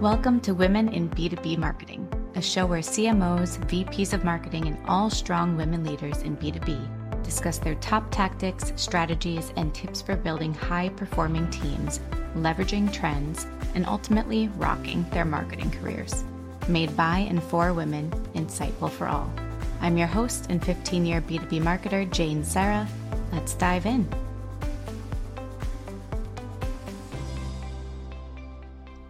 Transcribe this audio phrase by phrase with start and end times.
[0.00, 5.10] Welcome to Women in B2B Marketing, a show where CMOs, VPs of marketing, and all
[5.10, 10.88] strong women leaders in B2B discuss their top tactics, strategies, and tips for building high
[10.88, 12.00] performing teams,
[12.34, 16.24] leveraging trends, and ultimately rocking their marketing careers.
[16.66, 19.30] Made by and for women, insightful for all.
[19.82, 22.88] I'm your host and 15 year B2B marketer, Jane Serra.
[23.32, 24.08] Let's dive in.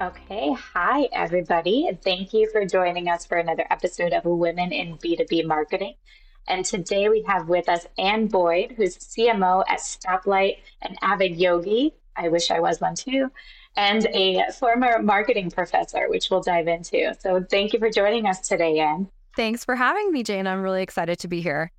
[0.00, 1.90] Okay, hi everybody.
[2.02, 5.92] Thank you for joining us for another episode of Women in B2B Marketing.
[6.48, 11.92] And today we have with us Ann Boyd, who's CMO at Stoplight, an avid yogi.
[12.16, 13.30] I wish I was one too,
[13.76, 17.14] and a former marketing professor, which we'll dive into.
[17.20, 19.06] So thank you for joining us today, Ann.
[19.36, 20.46] Thanks for having me, Jane.
[20.46, 21.72] I'm really excited to be here.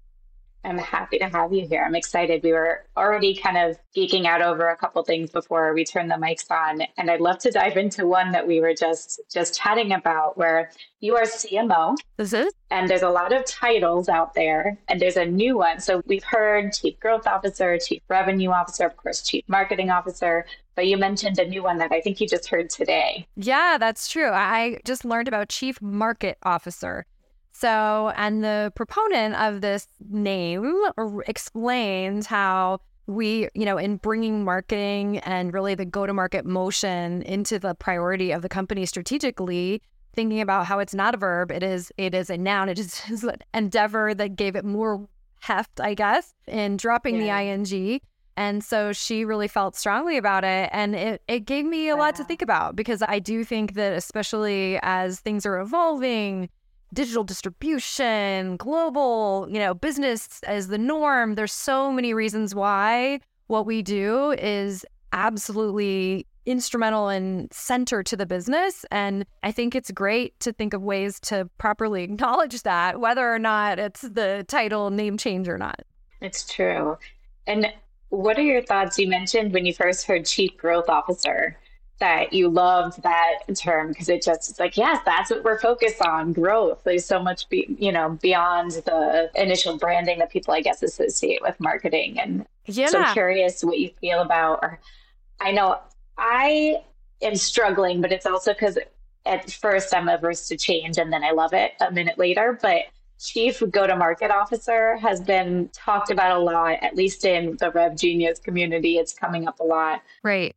[0.64, 1.84] I'm happy to have you here.
[1.84, 2.44] I'm excited.
[2.44, 6.16] We were already kind of geeking out over a couple things before we turned the
[6.16, 9.92] mics on, and I'd love to dive into one that we were just just chatting
[9.92, 11.98] about, where you are CMO.
[12.18, 15.80] This is, and there's a lot of titles out there, and there's a new one.
[15.80, 20.46] So we've heard Chief Growth Officer, Chief Revenue Officer, of course, Chief Marketing Officer.
[20.76, 23.28] But you mentioned a new one that I think you just heard today.
[23.36, 24.30] Yeah, that's true.
[24.30, 27.06] I just learned about Chief Market Officer.
[27.52, 30.84] So, and the proponent of this name
[31.28, 37.22] explains how we, you know, in bringing marketing and really the go to market motion
[37.24, 39.82] into the priority of the company strategically,
[40.14, 43.02] thinking about how it's not a verb, it is it is a noun, it is,
[43.10, 45.08] is an endeavor that gave it more
[45.42, 47.44] heft, I guess, in dropping yeah.
[47.44, 48.00] the ing.
[48.38, 50.70] And so she really felt strongly about it.
[50.72, 53.94] And it, it gave me a lot to think about because I do think that,
[53.94, 56.50] especially as things are evolving,
[56.94, 61.36] digital distribution, global, you know, business as the norm.
[61.36, 68.26] There's so many reasons why what we do is absolutely instrumental and center to the
[68.26, 68.86] business.
[68.92, 73.40] And I think it's great to think of ways to properly acknowledge that, whether or
[73.40, 75.82] not it's the title name change or not.
[76.20, 76.98] It's true.
[77.48, 77.68] And
[78.10, 78.98] what are your thoughts?
[78.98, 81.58] You mentioned when you first heard Chief Growth Officer
[82.02, 86.02] that you loved that term because it just it's like yes that's what we're focused
[86.02, 86.80] on growth.
[86.84, 91.42] There's so much be, you know beyond the initial branding that people i guess associate
[91.42, 92.20] with marketing.
[92.20, 92.88] And yeah.
[92.88, 94.80] so i'm curious what you feel about or
[95.40, 95.80] i know
[96.18, 96.82] i
[97.22, 98.78] am struggling but it's also because
[99.26, 102.60] at first i'm averse to change and then i love it a minute later.
[102.62, 102.82] But
[103.20, 107.72] chief go to market officer has been talked about a lot at least in the
[107.72, 108.98] RevGenius community.
[108.98, 110.02] It's coming up a lot.
[110.24, 110.56] Right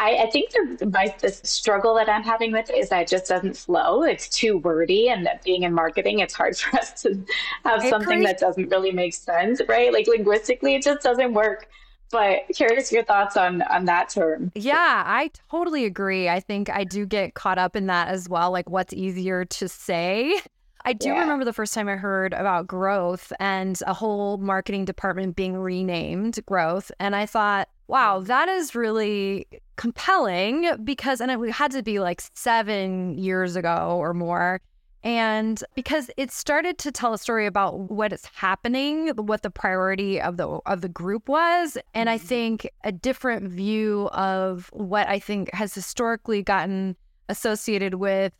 [0.00, 3.08] I, I think the, my, the struggle that I'm having with it is that it
[3.08, 4.02] just doesn't flow.
[4.02, 7.22] It's too wordy, and being in marketing, it's hard for us to
[7.64, 8.26] have I something agree.
[8.26, 9.92] that doesn't really make sense, right?
[9.92, 11.68] Like linguistically, it just doesn't work.
[12.10, 14.50] But curious your thoughts on on that term.
[14.56, 16.28] Yeah, I totally agree.
[16.28, 18.50] I think I do get caught up in that as well.
[18.50, 20.40] Like, what's easier to say?
[20.84, 21.20] I do yeah.
[21.20, 26.44] remember the first time I heard about growth and a whole marketing department being renamed
[26.46, 26.90] growth.
[26.98, 28.26] And I thought, wow, mm-hmm.
[28.26, 29.46] that is really
[29.80, 34.60] compelling because, and it had to be like seven years ago or more.
[35.02, 40.20] And because it started to tell a story about what is happening, what the priority
[40.20, 42.26] of the of the group was, and I mm-hmm.
[42.26, 46.94] think a different view of what I think has historically gotten
[47.30, 48.34] associated with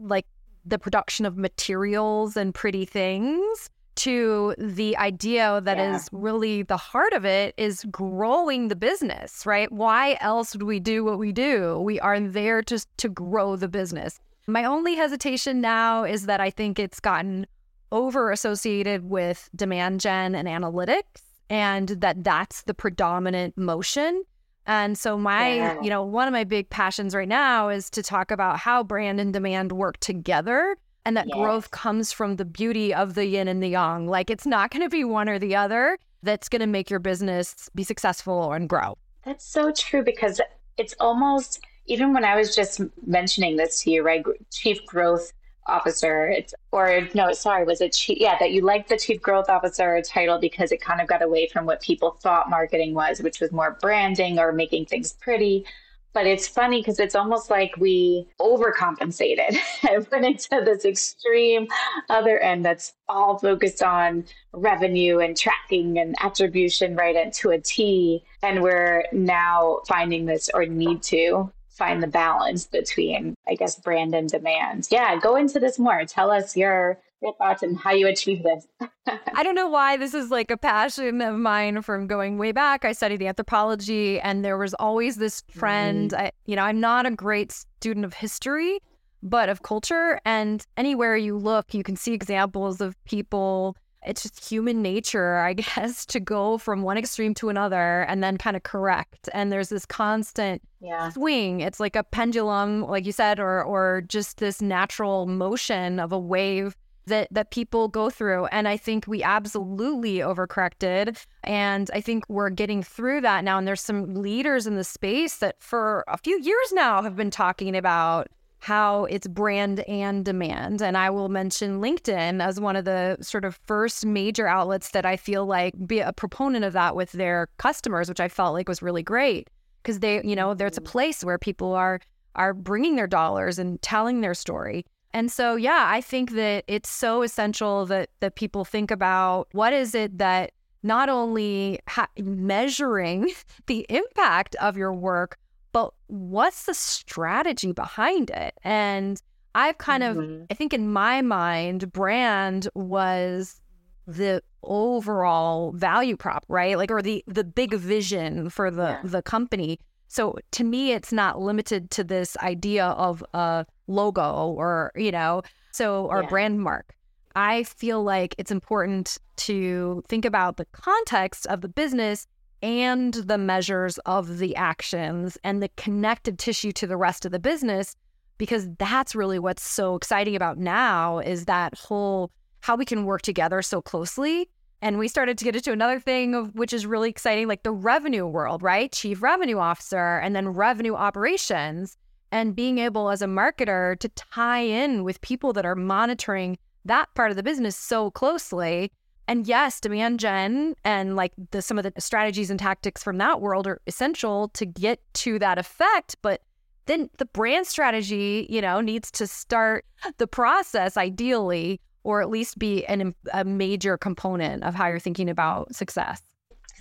[0.00, 0.26] like
[0.66, 5.94] the production of materials and pretty things to the idea that yeah.
[5.94, 9.70] is really the heart of it is growing the business, right?
[9.70, 11.78] Why else would we do what we do?
[11.80, 14.20] We are there to to grow the business.
[14.46, 17.46] My only hesitation now is that I think it's gotten
[17.92, 24.22] over associated with demand gen and analytics and that that's the predominant motion.
[24.66, 25.80] And so my, yeah.
[25.82, 29.18] you know, one of my big passions right now is to talk about how brand
[29.20, 30.76] and demand work together
[31.10, 31.36] and that yes.
[31.36, 34.06] growth comes from the beauty of the yin and the yang.
[34.06, 37.00] Like it's not going to be one or the other that's going to make your
[37.00, 38.96] business be successful and grow.
[39.24, 40.40] That's so true because
[40.76, 44.24] it's almost even when I was just mentioning this to you, right?
[44.52, 45.32] Chief growth
[45.66, 48.18] officer, it's or no, sorry, was it chief?
[48.20, 51.48] Yeah, that you like the chief growth officer title because it kind of got away
[51.48, 55.66] from what people thought marketing was, which was more branding or making things pretty.
[56.12, 59.56] But it's funny because it's almost like we overcompensated
[59.88, 61.68] and went into this extreme
[62.08, 68.24] other end that's all focused on revenue and tracking and attribution right into a T.
[68.42, 74.14] And we're now finding this or need to find the balance between, I guess, brand
[74.14, 74.88] and demand.
[74.90, 76.04] Yeah, go into this more.
[76.04, 78.66] Tell us your your thoughts and how you achieve this.
[79.34, 82.84] I don't know why this is like a passion of mine from going way back.
[82.84, 86.12] I studied anthropology, and there was always this trend.
[86.12, 86.18] Mm.
[86.18, 88.78] I, you know, I'm not a great student of history,
[89.22, 90.20] but of culture.
[90.24, 93.76] And anywhere you look, you can see examples of people.
[94.02, 98.38] It's just human nature, I guess, to go from one extreme to another and then
[98.38, 99.28] kind of correct.
[99.34, 101.10] And there's this constant yeah.
[101.10, 101.60] swing.
[101.60, 106.18] It's like a pendulum, like you said, or or just this natural motion of a
[106.18, 106.74] wave
[107.06, 108.46] that that people go through.
[108.46, 111.22] And i think we absolutely overcorrected.
[111.44, 113.58] And i think we're getting through that now.
[113.58, 117.30] And there's some leaders in the space that for a few years now have been
[117.30, 118.28] talking about
[118.60, 120.82] how it's brand and demand.
[120.82, 125.06] And i will mention linkedin as one of the sort of first major outlets that
[125.06, 128.68] i feel like be a proponent of that with their customers which i felt like
[128.68, 129.48] was really great.
[129.82, 130.90] Because they you know there's a mm-hmm.
[130.92, 132.00] place where people are
[132.36, 136.88] are bringing their dollars and telling their story and so, yeah, I think that it's
[136.88, 140.52] so essential that that people think about what is it that
[140.82, 143.30] not only ha- measuring
[143.66, 145.38] the impact of your work,
[145.72, 148.54] but what's the strategy behind it?
[148.62, 149.20] And
[149.54, 150.20] I've kind mm-hmm.
[150.20, 153.60] of, I think in my mind, brand was
[154.06, 156.76] the overall value prop, right?
[156.76, 159.00] Like, or the the big vision for the yeah.
[159.04, 159.78] the company.
[160.10, 165.42] So to me, it's not limited to this idea of a logo or, you know,
[165.70, 166.28] so or yeah.
[166.28, 166.96] brand mark.
[167.36, 172.26] I feel like it's important to think about the context of the business
[172.60, 177.38] and the measures of the actions and the connective tissue to the rest of the
[177.38, 177.94] business
[178.36, 182.32] because that's really what's so exciting about now is that whole
[182.62, 184.48] how we can work together so closely
[184.82, 187.72] and we started to get into another thing of which is really exciting, like the
[187.72, 188.90] revenue world, right?
[188.90, 191.96] Chief revenue officer and then revenue operations
[192.32, 197.12] and being able as a marketer to tie in with people that are monitoring that
[197.14, 198.90] part of the business so closely.
[199.28, 203.40] And yes, demand gen and like the some of the strategies and tactics from that
[203.40, 206.40] world are essential to get to that effect, but
[206.86, 209.84] then the brand strategy, you know, needs to start
[210.16, 215.28] the process ideally or at least be an, a major component of how you're thinking
[215.28, 216.22] about success.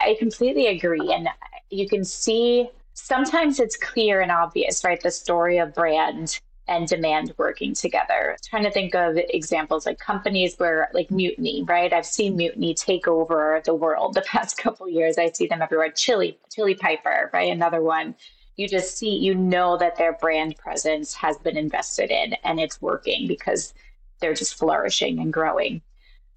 [0.02, 1.14] I completely agree.
[1.14, 1.28] And
[1.70, 5.02] you can see sometimes it's clear and obvious, right?
[5.02, 6.40] The story of brand
[6.70, 8.38] and demand working together.
[8.48, 11.92] trying to think of examples like companies where like mutiny, right?
[11.92, 15.18] I've seen mutiny take over the world the past couple years.
[15.18, 15.92] I see them everywhere.
[15.92, 17.52] Chili, Chili Piper, right?
[17.52, 18.16] Another one.
[18.56, 22.82] You just see, you know that their brand presence has been invested in and it's
[22.82, 23.74] working because
[24.20, 25.82] they're just flourishing and growing.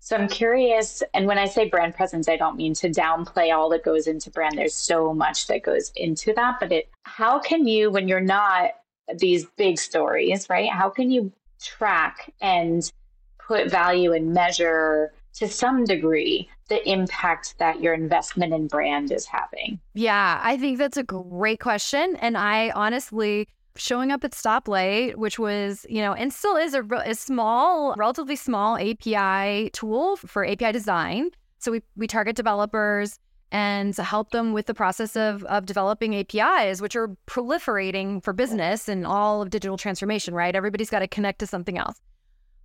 [0.01, 3.69] So I'm curious, and when I say brand presence, I don't mean to downplay all
[3.69, 4.59] that goes into brand.
[4.59, 8.73] There's so much that goes into that, but it how can you when you're not
[9.17, 10.69] these big stories, right?
[10.69, 12.91] How can you track and
[13.39, 19.27] put value and measure to some degree the impact that your investment in brand is
[19.27, 19.79] having?
[19.95, 25.39] Yeah, I think that's a great question and I honestly showing up at Stoplight, which
[25.39, 30.73] was, you know, and still is a, a small, relatively small API tool for API
[30.73, 31.31] design.
[31.59, 33.19] So we, we target developers
[33.53, 38.89] and help them with the process of, of developing APIs, which are proliferating for business
[38.89, 40.57] and all of digital transformation, right?
[40.57, 42.01] Everybody's got to connect to something else.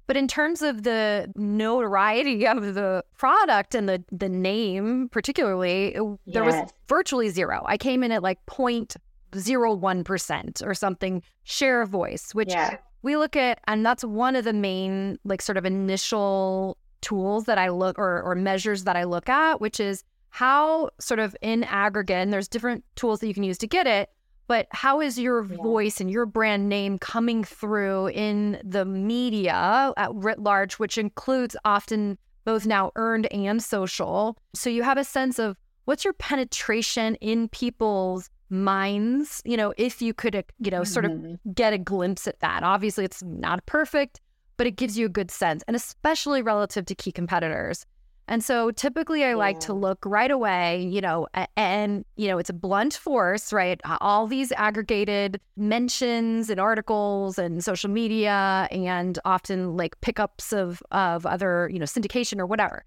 [0.07, 6.18] But in terms of the notoriety of the product and the the name, particularly, yes.
[6.25, 6.56] there was
[6.88, 7.62] virtually zero.
[7.65, 8.95] I came in at like point
[9.31, 12.78] 0.01% or something share of voice, which yeah.
[13.02, 17.57] we look at, and that's one of the main, like, sort of initial tools that
[17.57, 21.63] I look or, or measures that I look at, which is how, sort of in
[21.63, 24.09] aggregate, and there's different tools that you can use to get it,
[24.47, 25.57] but how is your yeah.
[25.57, 31.56] voice and your brand name coming through in the media at writ large, which includes
[31.66, 34.37] often both now earned and social?
[34.56, 40.01] So you have a sense of what's your penetration in people's minds, you know, if
[40.01, 41.33] you could, uh, you know, sort mm-hmm.
[41.33, 42.63] of get a glimpse at that.
[42.63, 44.21] Obviously, it's not perfect,
[44.57, 47.85] but it gives you a good sense, and especially relative to key competitors.
[48.30, 49.35] And so typically I yeah.
[49.35, 53.80] like to look right away, you know, and, you know, it's a blunt force, right?
[54.01, 61.25] All these aggregated mentions and articles and social media and often like pickups of, of
[61.25, 62.83] other, you know, syndication or whatever.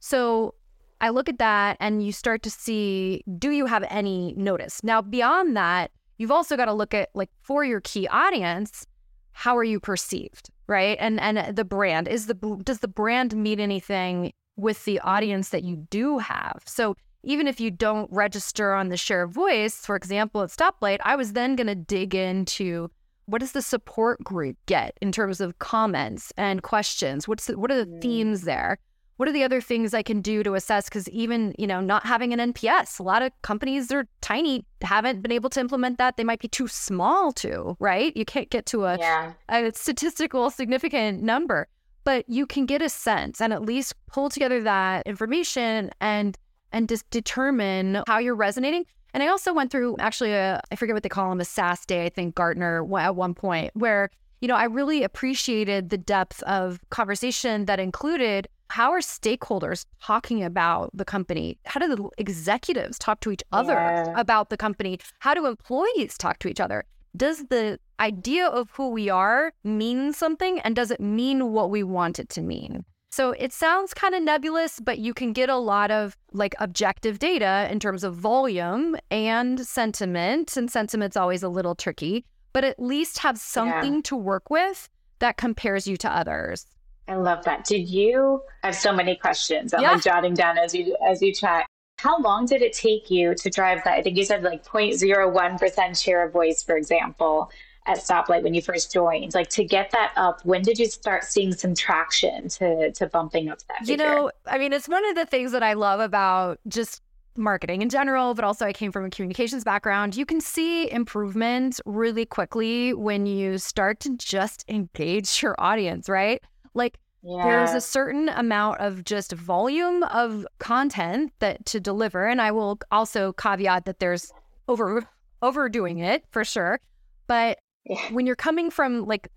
[0.00, 0.54] So
[1.02, 4.82] I look at that and you start to see do you have any notice?
[4.84, 8.86] Now, beyond that, you've also got to look at like for your key audience,
[9.32, 10.96] how are you perceived, right?
[11.00, 15.64] And and the brand is the does the brand mean anything with the audience that
[15.64, 16.62] you do have?
[16.66, 16.94] So
[17.24, 21.16] even if you don't register on the share of voice, for example, at Stoplight, I
[21.16, 22.90] was then going to dig into
[23.26, 27.28] what does the support group get in terms of comments and questions?
[27.28, 28.02] What's the, what are the mm.
[28.02, 28.78] themes there?
[29.16, 30.86] What are the other things I can do to assess?
[30.86, 35.22] Because even, you know, not having an NPS, a lot of companies are tiny, haven't
[35.22, 36.16] been able to implement that.
[36.16, 38.16] They might be too small to, right?
[38.16, 39.32] You can't get to a, yeah.
[39.48, 41.68] a statistical significant number,
[42.04, 46.36] but you can get a sense and at least pull together that information and
[46.72, 48.86] and just determine how you're resonating.
[49.14, 51.84] And I also went through actually a, I forget what they call them, a SaaS
[51.84, 56.42] day, I think Gartner at one point, where, you know, I really appreciated the depth
[56.44, 61.58] of conversation that included how are stakeholders talking about the company?
[61.66, 64.14] How do the executives talk to each other yeah.
[64.16, 64.98] about the company?
[65.18, 66.84] How do employees talk to each other?
[67.14, 70.58] Does the idea of who we are mean something?
[70.60, 72.86] And does it mean what we want it to mean?
[73.10, 77.18] So it sounds kind of nebulous, but you can get a lot of like objective
[77.18, 80.56] data in terms of volume and sentiment.
[80.56, 82.24] And sentiment's always a little tricky,
[82.54, 84.00] but at least have something yeah.
[84.04, 84.88] to work with
[85.18, 86.64] that compares you to others.
[87.08, 87.64] I love that.
[87.64, 89.74] Did you I have so many questions.
[89.74, 89.92] I'm yeah.
[89.92, 91.66] like jotting down as you as you chat.
[91.98, 93.94] How long did it take you to drive that?
[93.94, 97.50] I think you said like 0.01% share of voice, for example,
[97.86, 99.34] at Stoplight when you first joined.
[99.34, 103.48] Like to get that up, when did you start seeing some traction to to bumping
[103.48, 103.86] up that?
[103.86, 104.04] Figure?
[104.04, 107.02] You know, I mean, it's one of the things that I love about just
[107.36, 110.16] marketing in general, but also I came from a communications background.
[110.16, 116.42] You can see improvement really quickly when you start to just engage your audience, right?
[116.74, 117.42] Like yeah.
[117.44, 122.26] there's a certain amount of just volume of content that to deliver.
[122.26, 124.32] And I will also caveat that there's
[124.68, 125.08] over
[125.40, 126.80] overdoing it for sure.
[127.26, 128.12] But yeah.
[128.12, 129.28] when you're coming from like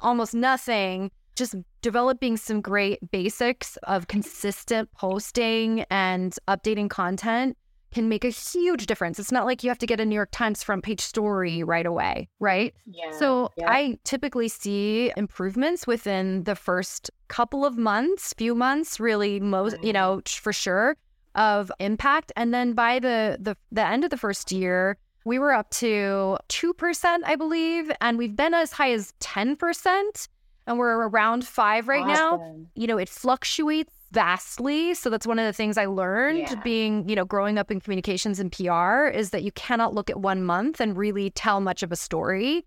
[0.00, 7.56] almost nothing, just developing some great basics of consistent posting and updating content
[7.94, 9.18] can make a huge difference.
[9.18, 11.86] It's not like you have to get a New York Times front page story right
[11.86, 12.74] away, right?
[12.84, 13.10] Yeah.
[13.18, 13.70] So yeah.
[13.70, 19.92] I typically see improvements within the first couple of months, few months, really most, you
[19.92, 19.92] mm-hmm.
[19.92, 20.96] know, for sure
[21.34, 22.32] of impact.
[22.36, 26.36] And then by the the the end of the first year, we were up to
[26.48, 30.28] 2%, I believe, and we've been as high as 10%
[30.66, 32.40] and we're around 5 right awesome.
[32.40, 32.56] now.
[32.74, 34.94] You know, it fluctuates vastly.
[34.94, 36.54] So that's one of the things I learned yeah.
[36.62, 40.20] being, you know, growing up in communications and PR is that you cannot look at
[40.20, 42.64] one month and really tell much of a story.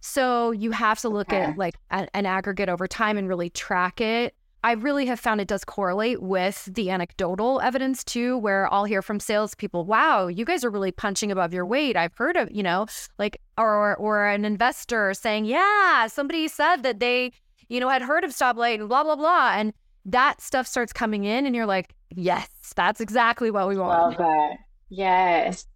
[0.00, 1.42] So you have to look okay.
[1.42, 4.34] at like a, an aggregate over time and really track it.
[4.64, 9.00] I really have found it does correlate with the anecdotal evidence too, where I'll hear
[9.00, 12.64] from salespeople, "Wow, you guys are really punching above your weight." I've heard of, you
[12.64, 12.86] know,
[13.16, 17.32] like or or an investor saying, "Yeah, somebody said that they,
[17.68, 19.72] you know, had heard of Stoplight and blah blah blah," and
[20.06, 24.10] that stuff starts coming in and you're like, yes, that's exactly what we want.
[24.10, 24.56] Love that.
[24.88, 25.66] Yes.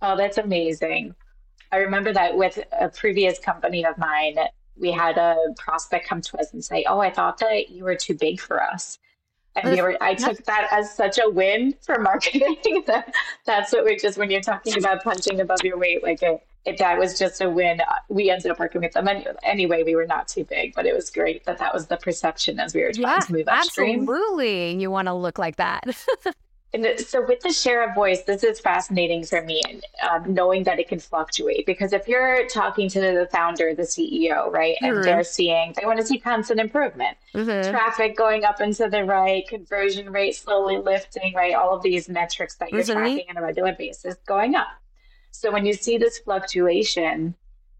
[0.00, 1.14] Oh, that's amazing.
[1.72, 4.36] I remember that with a previous company of mine,
[4.76, 7.96] we had a prospect come to us and say, Oh, I thought that you were
[7.96, 8.98] too big for us.
[9.56, 12.56] And we were, I took that as such a win for marketing.
[13.46, 16.78] that's what we just, when you're talking about punching above your weight, like a, it,
[16.78, 17.80] that was just a win.
[18.08, 19.08] We ended up working with them
[19.42, 19.82] anyway.
[19.82, 22.74] We were not too big, but it was great that that was the perception as
[22.74, 24.00] we were trying yeah, to move upstream.
[24.00, 25.84] Absolutely, you want to look like that.
[26.74, 29.62] and so, with the share of voice, this is fascinating for me,
[30.10, 31.64] um, knowing that it can fluctuate.
[31.64, 35.02] Because if you're talking to the founder, the CEO, right, and mm-hmm.
[35.02, 37.70] they're seeing they want to see constant improvement, mm-hmm.
[37.70, 42.06] traffic going up and to the right, conversion rate slowly lifting, right, all of these
[42.10, 42.98] metrics that you're mm-hmm.
[42.98, 44.68] tracking on a regular basis going up
[45.30, 47.34] so when you see this fluctuation,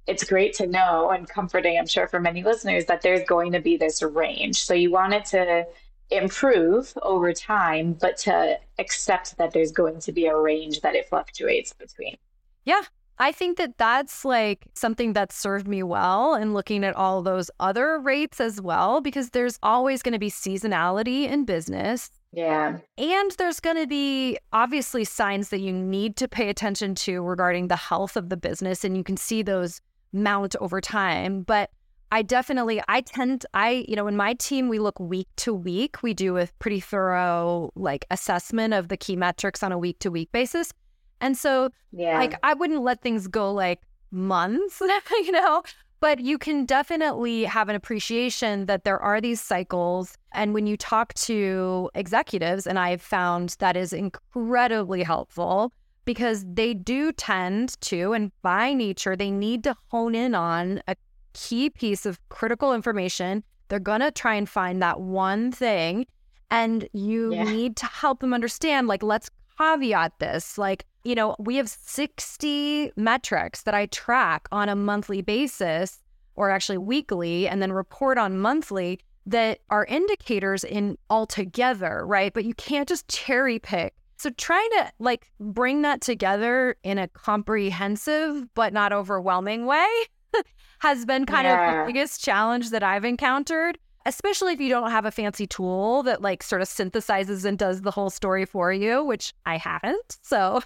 [0.06, 3.60] it's great to know and comforting, I'm sure, for many listeners that there's going to
[3.60, 4.62] be this range.
[4.62, 5.66] So you want it to
[6.10, 11.08] improve over time, but to accept that there's going to be a range that it
[11.08, 12.16] fluctuates between.
[12.64, 12.82] Yeah.
[13.18, 17.50] I think that that's like something that served me well in looking at all those
[17.60, 22.10] other rates as well, because there's always going to be seasonality in business.
[22.32, 22.78] Yeah.
[22.96, 27.68] And there's going to be obviously signs that you need to pay attention to regarding
[27.68, 28.84] the health of the business.
[28.84, 29.80] And you can see those
[30.12, 31.42] mount over time.
[31.42, 31.70] But
[32.12, 36.02] I definitely, I tend, I, you know, in my team, we look week to week.
[36.02, 40.10] We do a pretty thorough like assessment of the key metrics on a week to
[40.10, 40.72] week basis.
[41.20, 42.18] And so, yeah.
[42.18, 45.62] like, I wouldn't let things go like months, you know,
[46.00, 50.16] but you can definitely have an appreciation that there are these cycles.
[50.32, 55.72] And when you talk to executives, and I've found that is incredibly helpful
[56.06, 60.96] because they do tend to, and by nature, they need to hone in on a
[61.34, 63.44] key piece of critical information.
[63.68, 66.06] They're going to try and find that one thing.
[66.50, 67.44] And you yeah.
[67.44, 70.58] need to help them understand, like, let's caveat this.
[70.58, 75.98] Like, you know, we have 60 metrics that I track on a monthly basis
[76.34, 82.32] or actually weekly and then report on monthly that are indicators in altogether, right?
[82.32, 83.94] But you can't just cherry pick.
[84.16, 89.88] So trying to like bring that together in a comprehensive but not overwhelming way
[90.80, 91.80] has been kind yeah.
[91.80, 93.78] of the biggest challenge that I've encountered,
[94.10, 97.82] especially if you don't have a fancy tool that like sort of synthesizes and does
[97.82, 100.18] the whole story for you, which I haven't.
[100.22, 100.60] So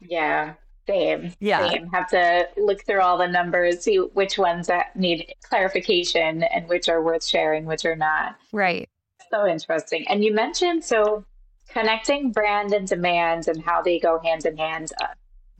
[0.00, 0.54] Yeah.
[0.86, 1.34] Same.
[1.40, 1.68] Yeah.
[1.68, 1.88] Same.
[1.88, 6.88] Have to look through all the numbers, see which ones that need clarification and which
[6.88, 8.36] are worth sharing, which are not.
[8.52, 8.88] Right.
[9.30, 10.06] So interesting.
[10.08, 11.24] And you mentioned so
[11.68, 14.92] connecting brand and demand and how they go hand in hand.
[15.02, 15.08] Uh,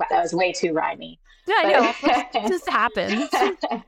[0.09, 1.19] that was way too rhymy.
[1.49, 1.93] Yeah, I know.
[2.35, 3.29] it just happens.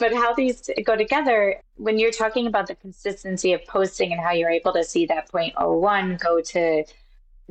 [0.00, 4.32] but how these go together when you're talking about the consistency of posting and how
[4.32, 6.84] you're able to see that 0.01 go to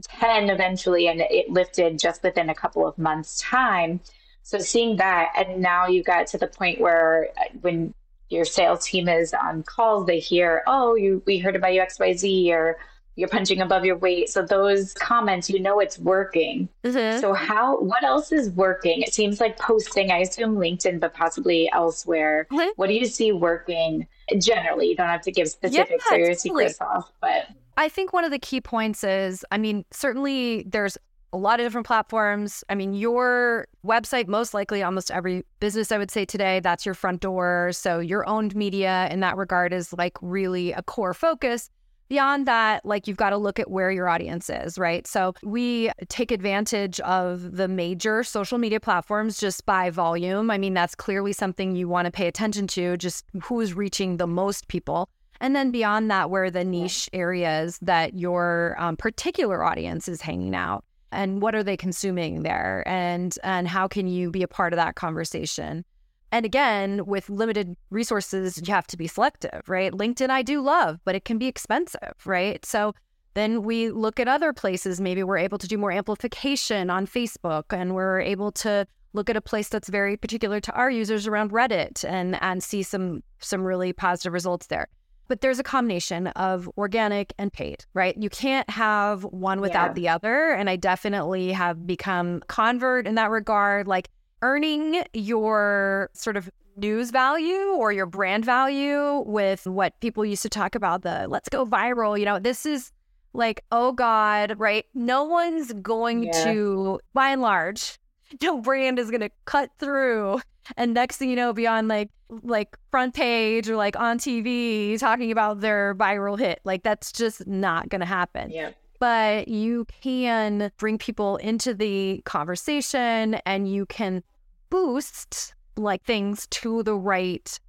[0.01, 3.99] 10 eventually, and it lifted just within a couple of months' time.
[4.43, 7.93] So seeing that, and now you got to the point where uh, when
[8.29, 11.99] your sales team is on calls, they hear, "Oh, you we heard about you X
[11.99, 12.77] Y Z," or
[13.19, 14.29] you're punching above your weight.
[14.29, 16.69] So those comments, you know, it's working.
[16.83, 17.19] Mm-hmm.
[17.19, 17.79] So how?
[17.79, 19.01] What else is working?
[19.01, 20.09] It seems like posting.
[20.09, 22.47] I assume LinkedIn, but possibly elsewhere.
[22.51, 22.69] Mm-hmm.
[22.77, 24.07] What do you see working
[24.39, 24.87] generally?
[24.87, 27.47] You don't have to give specifics yeah, or your secret sauce, but
[27.77, 30.97] I think one of the key points is, I mean, certainly there's
[31.31, 32.63] a lot of different platforms.
[32.69, 36.95] I mean, your website, most likely almost every business I would say today, that's your
[36.95, 37.71] front door.
[37.71, 41.69] So your owned media in that regard is like really a core focus.
[42.09, 45.05] Beyond that, like you've got to look at where your audience is, right?
[45.05, 50.49] So we take advantage of the major social media platforms just by volume.
[50.49, 54.25] I mean, that's clearly something you want to pay attention to, just who's reaching the
[54.25, 55.07] most people.
[55.39, 60.55] And then beyond that, where the niche areas that your um, particular audience is hanging
[60.55, 64.73] out and what are they consuming there and and how can you be a part
[64.73, 65.83] of that conversation
[66.31, 70.99] and again with limited resources you have to be selective right linkedin i do love
[71.05, 72.93] but it can be expensive right so
[73.35, 77.65] then we look at other places maybe we're able to do more amplification on facebook
[77.71, 81.51] and we're able to look at a place that's very particular to our users around
[81.51, 84.87] reddit and and see some some really positive results there
[85.29, 88.17] but there's a combination of organic and paid, right?
[88.17, 89.93] You can't have one without yeah.
[89.93, 90.49] the other.
[90.49, 93.87] And I definitely have become convert in that regard.
[93.87, 94.09] Like
[94.41, 100.49] earning your sort of news value or your brand value with what people used to
[100.49, 102.17] talk about the let's go viral.
[102.17, 102.91] You know, this is
[103.33, 104.85] like, oh God, right?
[104.93, 106.43] No one's going yeah.
[106.45, 107.99] to, by and large,
[108.41, 110.41] no brand is going to cut through
[110.77, 112.09] and next thing you know be on like
[112.43, 117.47] like front page or like on tv talking about their viral hit like that's just
[117.47, 124.23] not gonna happen yeah but you can bring people into the conversation and you can
[124.69, 127.59] boost like things to the right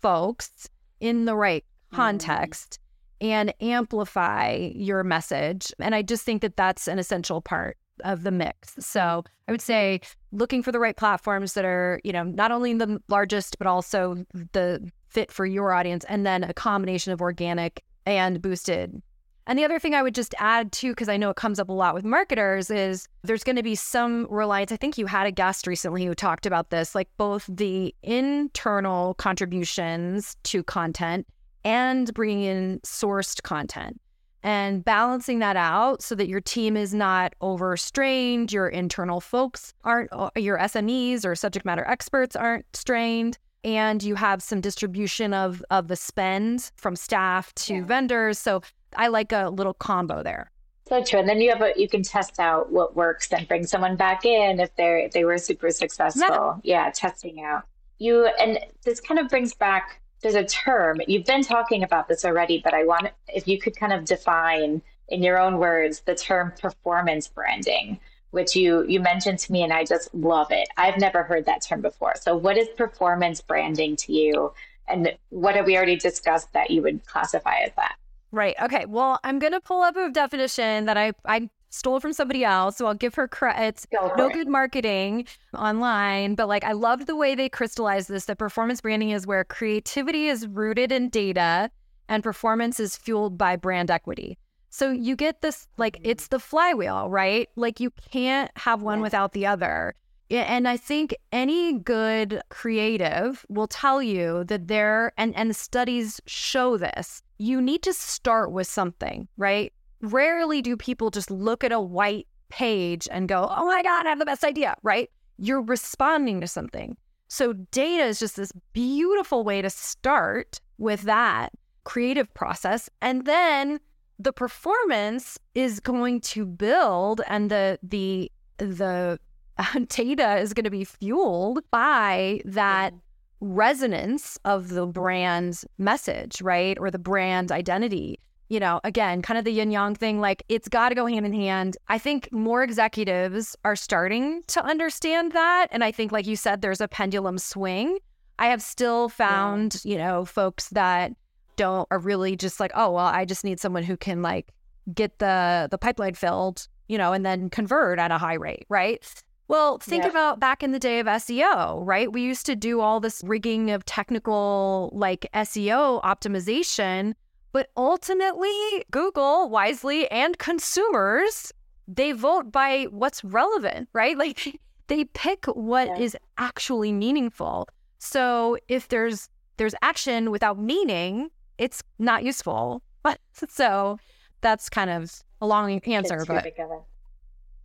[0.00, 0.68] folks
[1.00, 1.96] in the right mm-hmm.
[1.96, 2.78] context
[3.20, 3.28] mm.
[3.28, 8.30] and amplify your message and i just think that that's an essential part of the
[8.30, 8.74] mix.
[8.78, 10.00] So I would say
[10.32, 14.24] looking for the right platforms that are, you know, not only the largest, but also
[14.52, 19.02] the fit for your audience, and then a combination of organic and boosted.
[19.48, 21.70] And the other thing I would just add too, because I know it comes up
[21.70, 24.70] a lot with marketers, is there's going to be some reliance.
[24.70, 29.14] I think you had a guest recently who talked about this, like both the internal
[29.14, 31.26] contributions to content
[31.64, 33.98] and bringing in sourced content
[34.42, 40.12] and balancing that out so that your team is not overstrained, your internal folks aren't,
[40.12, 45.64] uh, your SMEs or subject matter experts aren't strained, and you have some distribution of
[45.70, 47.84] of the spend from staff to yeah.
[47.84, 48.38] vendors.
[48.38, 48.62] So
[48.96, 50.50] I like a little combo there.
[50.88, 51.20] So true.
[51.20, 54.24] And then you have a you can test out what works and bring someone back
[54.24, 56.60] in if they're if they were super successful.
[56.62, 57.64] Yeah, yeah testing out.
[57.98, 62.24] You and this kind of brings back there's a term you've been talking about this
[62.24, 66.14] already but i want if you could kind of define in your own words the
[66.14, 67.98] term performance branding
[68.30, 71.62] which you you mentioned to me and i just love it i've never heard that
[71.64, 74.52] term before so what is performance branding to you
[74.88, 77.96] and what have we already discussed that you would classify as that
[78.32, 82.12] right okay well i'm going to pull up a definition that i i stole from
[82.12, 82.76] somebody else.
[82.76, 83.84] So I'll give her credit.
[83.92, 88.80] no good marketing online, but like I loved the way they crystallized this that performance
[88.80, 91.70] branding is where creativity is rooted in data
[92.08, 94.38] and performance is fueled by brand equity.
[94.70, 97.48] So you get this like it's the flywheel, right?
[97.56, 99.94] Like you can't have one without the other.
[100.30, 106.76] And I think any good creative will tell you that there and and studies show
[106.76, 107.22] this.
[107.38, 109.72] You need to start with something, right?
[110.00, 114.10] rarely do people just look at a white page and go, oh my God, I
[114.10, 115.10] have the best idea, right?
[115.38, 116.96] You're responding to something.
[117.28, 121.52] So, data is just this beautiful way to start with that
[121.84, 122.88] creative process.
[123.02, 123.80] And then
[124.18, 129.20] the performance is going to build and the the the
[129.88, 132.94] data is going to be fueled by that
[133.40, 136.76] resonance of the brand's message, right?
[136.78, 138.18] Or the brand identity.
[138.48, 141.26] You know, again, kind of the yin yang thing, like it's got to go hand
[141.26, 141.76] in hand.
[141.88, 145.68] I think more executives are starting to understand that.
[145.70, 147.98] And I think, like you said, there's a pendulum swing.
[148.38, 149.92] I have still found, yeah.
[149.92, 151.12] you know, folks that
[151.56, 154.54] don't are really just like, oh, well, I just need someone who can like
[154.94, 159.04] get the the pipeline filled, you know, and then convert at a high rate, right?
[159.48, 160.10] Well, think yeah.
[160.10, 162.12] about back in the day of SEO, right?
[162.12, 167.14] We used to do all this rigging of technical like SEO optimization,
[167.52, 171.50] but ultimately, Google wisely and consumers,
[171.86, 174.16] they vote by what's relevant, right?
[174.18, 175.98] Like they pick what yeah.
[175.98, 177.68] is actually meaningful.
[177.98, 182.82] So if there's there's action without meaning, it's not useful.
[183.48, 183.98] so
[184.40, 186.46] that's kind of a long answer, but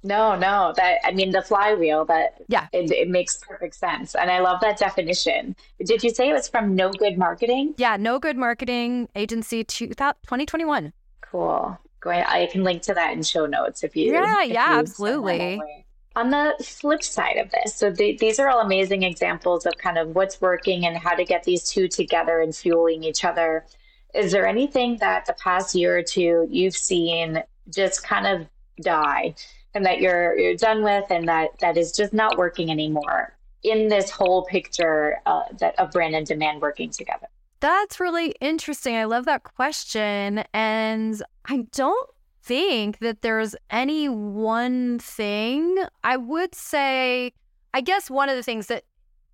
[0.04, 2.06] no, no, that I mean the flywheel.
[2.06, 5.56] That yeah, it, it makes perfect sense, and I love that definition.
[5.84, 7.74] Did you say it was from No Good Marketing?
[7.78, 10.92] Yeah, No Good Marketing Agency, two, 2021.
[11.22, 11.78] Cool.
[12.02, 12.26] Go ahead.
[12.28, 14.12] I can link to that in show notes if you.
[14.12, 15.62] Yeah, if yeah, you absolutely.
[16.16, 19.98] On the flip side of this, so the, these are all amazing examples of kind
[19.98, 23.66] of what's working and how to get these two together and fueling each other.
[24.14, 28.48] Is there anything that the past year or two you've seen just kind of
[28.80, 29.34] die?
[29.74, 33.88] And that you're you're done with and that that is just not working anymore in
[33.88, 37.28] this whole picture uh, that of brand and demand working together.
[37.60, 38.96] That's really interesting.
[38.96, 40.44] I love that question.
[40.54, 42.10] And i don't
[42.42, 45.78] think that there's any one thing.
[46.04, 47.34] I would say
[47.74, 48.84] i guess one of the things that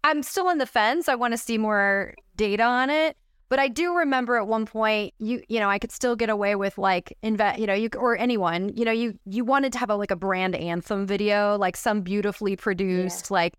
[0.04, 1.10] i'm still on the fence.
[1.10, 3.18] I want to see more data on it
[3.50, 6.56] but I do remember at one point, you you know, I could still get away
[6.56, 9.90] with like invest, you know, you or anyone, you know, you you wanted to have
[9.90, 13.34] a like a brand anthem video, like some beautifully produced yeah.
[13.34, 13.54] like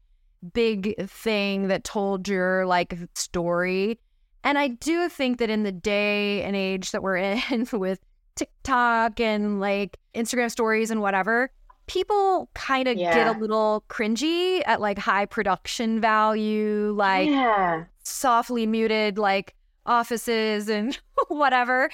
[0.53, 3.99] big thing that told your like story.
[4.45, 7.99] And I do think that in the day and age that we're in with
[8.37, 11.51] TikTok and like Instagram stories and whatever,
[11.89, 13.13] people kind of yeah.
[13.13, 17.85] get a little cringy at like high production value, like yeah.
[18.05, 19.55] softly muted, like
[19.87, 21.91] offices and whatever.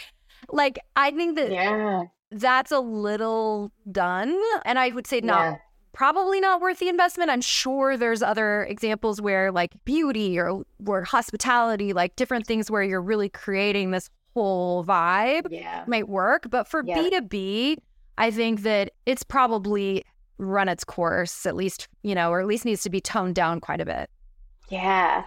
[0.51, 2.05] Like, I think that yeah.
[2.31, 4.38] that's a little done.
[4.64, 5.42] And I would say not.
[5.42, 5.57] Yeah.
[5.92, 7.31] Probably not worth the investment.
[7.31, 12.83] I'm sure there's other examples where, like beauty or, or hospitality, like different things where
[12.83, 15.85] you're really creating this whole vibe yeah.
[15.87, 16.51] might work.
[16.51, 16.99] But for yeah.
[16.99, 17.79] B2B,
[18.18, 20.05] I think that it's probably
[20.37, 23.59] run its course, at least, you know, or at least needs to be toned down
[23.59, 24.11] quite a bit.
[24.68, 25.25] Yeah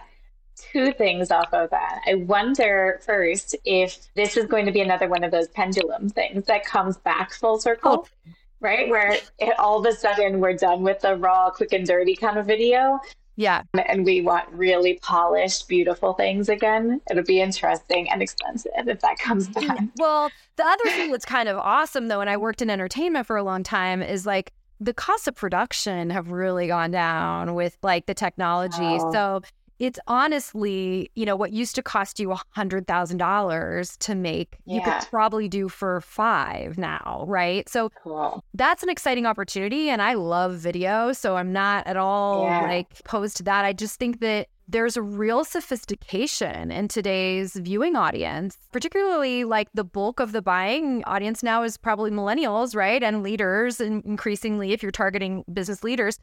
[0.72, 2.00] two things off of that.
[2.06, 6.44] I wonder first if this is going to be another one of those pendulum things
[6.46, 8.32] that comes back full circle, oh.
[8.60, 8.88] right?
[8.88, 12.38] Where it, all of a sudden we're done with the raw, quick and dirty kind
[12.38, 13.00] of video.
[13.36, 13.62] Yeah.
[13.88, 17.00] And we want really polished, beautiful things again.
[17.10, 19.66] It'll be interesting and expensive if that comes mm.
[19.66, 19.80] back.
[19.96, 23.36] Well, the other thing that's kind of awesome though, and I worked in entertainment for
[23.36, 28.06] a long time, is like the costs of production have really gone down with like
[28.06, 28.76] the technology.
[28.80, 29.12] Oh.
[29.12, 29.42] So
[29.80, 34.58] it's honestly, you know, what used to cost you a hundred thousand dollars to make,
[34.66, 34.74] yeah.
[34.74, 37.68] you could probably do for five now, right?
[37.68, 38.44] So cool.
[38.54, 42.62] that's an exciting opportunity, and I love video, so I'm not at all yeah.
[42.62, 43.64] like opposed to that.
[43.64, 49.82] I just think that there's a real sophistication in today's viewing audience, particularly like the
[49.82, 53.02] bulk of the buying audience now is probably millennials, right?
[53.02, 56.18] And leaders, and increasingly, if you're targeting business leaders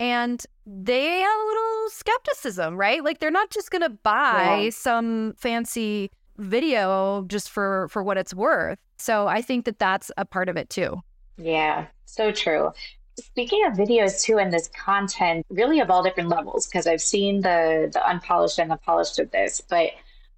[0.00, 3.04] and they have a little skepticism, right?
[3.04, 4.70] Like they're not just going to buy yeah.
[4.70, 8.78] some fancy video just for for what it's worth.
[8.98, 11.00] So I think that that's a part of it too.
[11.36, 12.72] Yeah, so true.
[13.18, 17.42] Speaking of videos too, and this content, really of all different levels, because I've seen
[17.42, 19.90] the the unpolished and the polished of this, but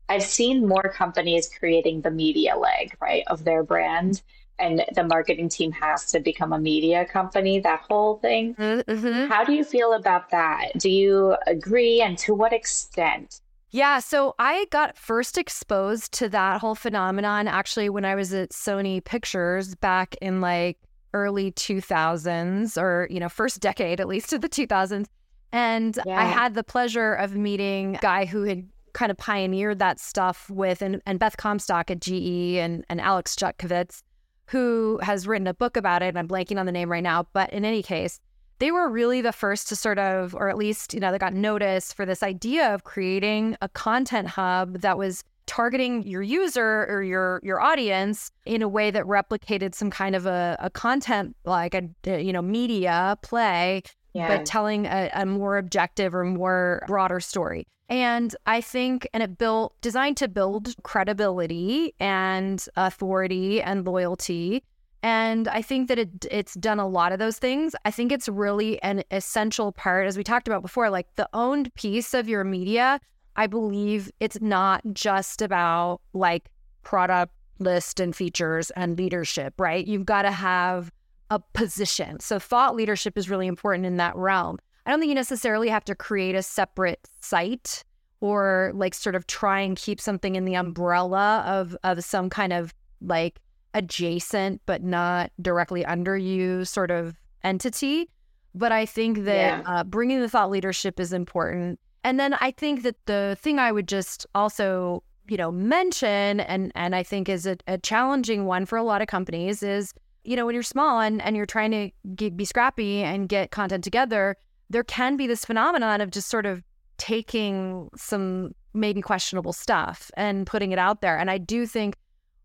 [0.09, 4.23] I've seen more companies creating the media leg, right, of their brand
[4.63, 8.55] and the marketing team has to become a media company, that whole thing.
[8.55, 9.27] Mm-hmm.
[9.27, 10.73] How do you feel about that?
[10.79, 12.01] Do you agree?
[12.01, 13.41] And to what extent?
[13.71, 18.51] Yeah, so I got first exposed to that whole phenomenon actually when I was at
[18.51, 20.79] Sony Pictures back in like
[21.15, 25.07] early 2000s or, you know, first decade at least of the 2000s.
[25.53, 26.21] And yeah.
[26.21, 30.51] I had the pleasure of meeting a guy who had kind of pioneered that stuff
[30.51, 34.03] with and, and Beth Comstock at GE and, and Alex Jutkowitz
[34.47, 36.09] who has written a book about it.
[36.09, 37.27] And I'm blanking on the name right now.
[37.33, 38.21] But in any case,
[38.59, 41.35] they were really the first to sort of, or at least, you know, they got
[41.35, 47.03] notice for this idea of creating a content hub that was targeting your user or
[47.03, 51.75] your your audience in a way that replicated some kind of a, a content like
[51.75, 53.83] a you know media play
[54.15, 54.29] yeah.
[54.29, 59.39] but telling a, a more objective or more broader story and i think and it
[59.39, 64.63] built designed to build credibility and authority and loyalty
[65.03, 67.75] and I think that it it's done a lot of those things.
[67.85, 71.75] I think it's really an essential part, as we talked about before, like the owned
[71.75, 73.01] piece of your media.
[73.35, 76.51] I believe it's not just about like
[76.85, 79.85] product list and features and leadership, right?
[79.87, 80.93] You've got to have
[81.31, 82.21] a position.
[82.21, 84.59] So thought leadership is really important in that realm.
[84.85, 87.85] I don't think you necessarily have to create a separate site
[88.21, 92.53] or like sort of try and keep something in the umbrella of of some kind
[92.53, 93.41] of like
[93.75, 98.09] adjacent but not directly under you sort of entity.
[98.55, 99.63] But I think that yeah.
[99.67, 101.81] uh, bringing the thought leadership is important.
[102.05, 106.71] And then I think that the thing I would just also, you know, mention and
[106.75, 110.37] and I think is a, a challenging one for a lot of companies is, you
[110.37, 113.85] know, when you're small and, and you're trying to get, be scrappy and get content
[113.85, 114.37] together,
[114.73, 116.63] there can be this phenomenon of just sort of
[116.99, 121.19] taking some maybe questionable stuff and putting it out there.
[121.19, 121.97] And I do think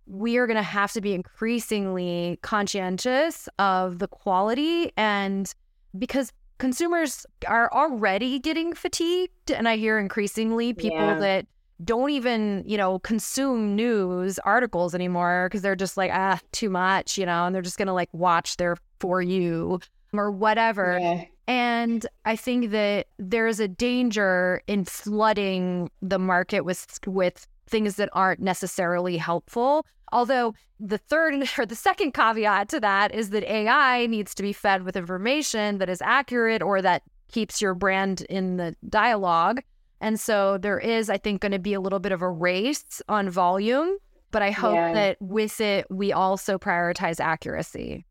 [0.06, 5.54] we are going to have to be increasingly conscientious of the quality and
[5.98, 11.20] because consumers are already getting fatigued and i hear increasingly people yeah.
[11.20, 11.46] that
[11.84, 17.18] don't even you know consume news articles anymore because they're just like ah too much
[17.18, 19.80] you know and they're just going to like watch their for you
[20.14, 21.24] or whatever yeah.
[21.48, 28.10] And i think that there's a danger in flooding the market with with things that
[28.14, 34.06] aren't necessarily helpful Although the third or the second caveat to that is that AI
[34.08, 38.58] needs to be fed with information that is accurate or that keeps your brand in
[38.58, 39.62] the dialogue.
[40.00, 43.02] And so there is, I think, going to be a little bit of a race
[43.10, 43.98] on volume,
[44.32, 44.94] but I hope yeah.
[44.94, 48.06] that with it, we also prioritize accuracy.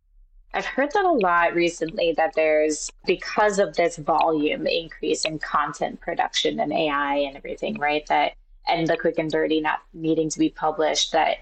[0.56, 6.00] I've heard that a lot recently that there's, because of this volume increase in content
[6.00, 8.06] production and AI and everything, right?
[8.06, 8.32] That,
[8.66, 11.38] and the quick and dirty not needing to be published, that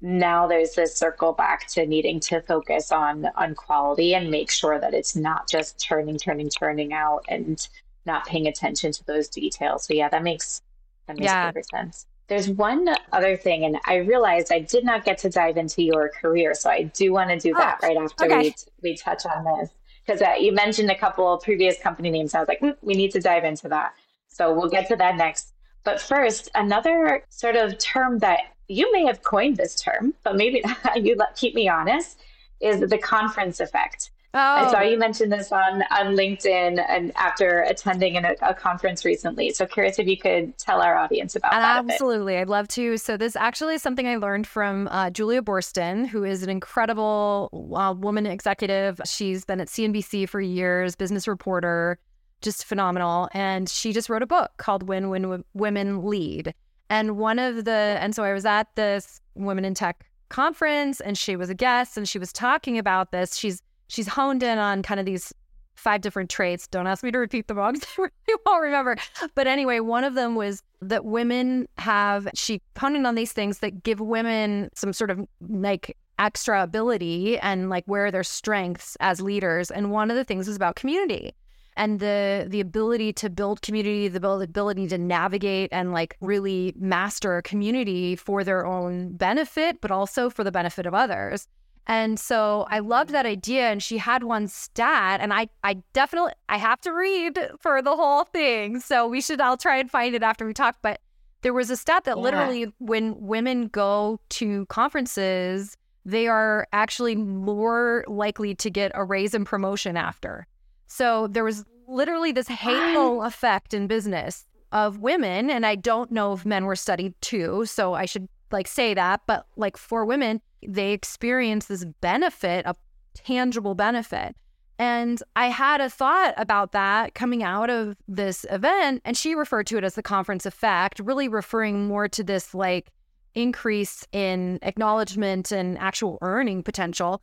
[0.00, 4.78] now there's this circle back to needing to focus on on quality and make sure
[4.78, 7.68] that it's not just turning turning turning out and
[8.04, 10.60] not paying attention to those details so yeah that makes
[11.06, 11.46] that makes yeah.
[11.46, 15.56] perfect sense there's one other thing and i realized i did not get to dive
[15.56, 18.54] into your career so i do want to do oh, that right after okay.
[18.82, 19.70] we, we touch on this
[20.04, 22.94] because uh, you mentioned a couple of previous company names i was like mm, we
[22.94, 23.94] need to dive into that
[24.28, 25.52] so we'll get to that next
[25.84, 30.62] but first another sort of term that you may have coined this term, but maybe
[30.96, 32.20] you let, keep me honest,
[32.60, 34.10] is the conference effect.
[34.34, 34.38] Oh.
[34.38, 39.50] I saw you mention this on, on LinkedIn and after attending a, a, conference recently.
[39.50, 41.84] So curious if you could tell our audience about that.
[41.90, 42.36] Absolutely.
[42.36, 42.98] I'd love to.
[42.98, 47.72] So this actually is something I learned from uh, Julia Boorstin, who is an incredible
[47.74, 49.00] uh, woman executive.
[49.06, 51.98] She's been at CNBC for years, business reporter,
[52.42, 53.28] just phenomenal.
[53.32, 56.52] And she just wrote a book called When When Women Lead.
[56.90, 61.16] And one of the, and so I was at this Women in Tech conference and
[61.16, 63.36] she was a guest and she was talking about this.
[63.36, 65.32] She's, she's honed in on kind of these
[65.74, 66.66] five different traits.
[66.66, 68.96] Don't ask me to repeat them all because I won't remember.
[69.34, 73.58] But anyway, one of them was that women have, she honed in on these things
[73.58, 79.20] that give women some sort of like extra ability and like where their strengths as
[79.20, 79.70] leaders.
[79.70, 81.34] And one of the things was about community
[81.76, 87.42] and the the ability to build community, the ability to navigate and like really master
[87.42, 91.46] community for their own benefit, but also for the benefit of others.
[91.86, 93.70] And so I loved that idea.
[93.70, 97.94] And she had one stat, and I, I definitely, I have to read for the
[97.94, 98.80] whole thing.
[98.80, 100.76] So we should, I'll try and find it after we talk.
[100.82, 101.00] But
[101.42, 102.22] there was a stat that yeah.
[102.22, 109.34] literally, when women go to conferences, they are actually more likely to get a raise
[109.34, 110.46] and promotion after.
[110.86, 115.50] So there was literally this hateful effect in business of women.
[115.50, 117.64] And I don't know if men were studied too.
[117.66, 119.22] So I should like say that.
[119.26, 122.74] But like for women, they experience this benefit, a
[123.14, 124.36] tangible benefit.
[124.78, 129.00] And I had a thought about that coming out of this event.
[129.04, 132.90] And she referred to it as the conference effect, really referring more to this like
[133.34, 137.22] increase in acknowledgement and actual earning potential.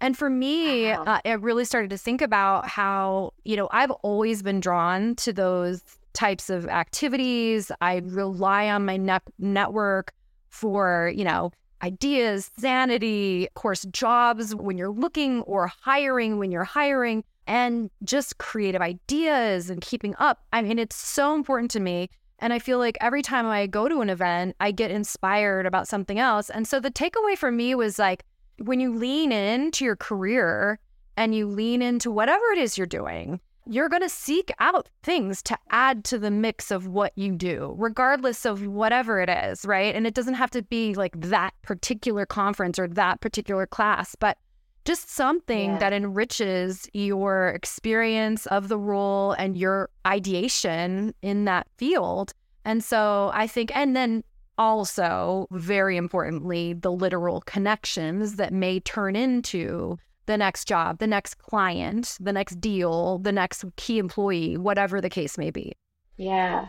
[0.00, 1.04] And for me, wow.
[1.04, 5.32] uh, I really started to think about how, you know, I've always been drawn to
[5.32, 7.70] those types of activities.
[7.80, 10.12] I rely on my ne- network
[10.50, 11.52] for, you know,
[11.82, 18.38] ideas, sanity, of course, jobs when you're looking or hiring when you're hiring, and just
[18.38, 20.44] creative ideas and keeping up.
[20.52, 22.08] I mean, it's so important to me.
[22.38, 25.88] And I feel like every time I go to an event, I get inspired about
[25.88, 26.50] something else.
[26.50, 28.24] And so the takeaway for me was like,
[28.58, 30.78] when you lean into your career
[31.16, 35.42] and you lean into whatever it is you're doing, you're going to seek out things
[35.42, 39.94] to add to the mix of what you do, regardless of whatever it is, right?
[39.94, 44.38] And it doesn't have to be like that particular conference or that particular class, but
[44.84, 45.78] just something yeah.
[45.78, 52.32] that enriches your experience of the role and your ideation in that field.
[52.64, 54.24] And so I think, and then
[54.58, 61.38] also, very importantly, the literal connections that may turn into the next job, the next
[61.38, 65.72] client, the next deal, the next key employee, whatever the case may be.
[66.16, 66.68] Yeah.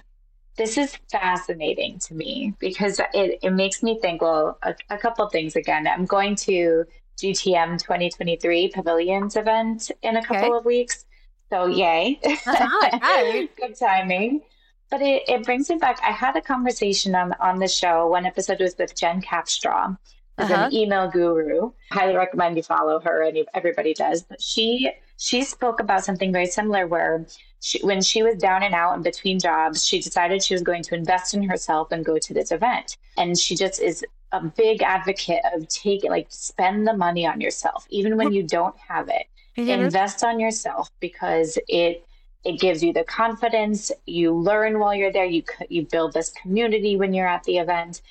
[0.56, 5.28] This is fascinating to me because it, it makes me think, well, a, a couple
[5.30, 5.88] things again.
[5.88, 6.86] I'm going to
[7.18, 10.58] GTM 2023 Pavilions event in a couple okay.
[10.58, 11.06] of weeks.
[11.50, 12.20] So, yay.
[12.24, 13.48] Uh-huh.
[13.58, 14.42] Good timing.
[14.90, 16.00] But it, it brings me back.
[16.04, 18.08] I had a conversation on, on the show.
[18.08, 19.98] One episode was with Jen Capstraw,
[20.38, 20.66] who's uh-huh.
[20.66, 21.72] an email guru.
[21.92, 24.24] Highly recommend you follow her, and everybody does.
[24.24, 27.26] But she she spoke about something very similar where
[27.62, 30.84] she, when she was down and out and between jobs, she decided she was going
[30.84, 32.98] to invest in herself and go to this event.
[33.18, 37.86] And she just is a big advocate of take like spend the money on yourself
[37.90, 39.70] even when you don't have it mm-hmm.
[39.70, 42.06] invest on yourself because it
[42.44, 46.98] it gives you the confidence you learn while you're there you you build this community
[46.98, 48.02] when you're at the event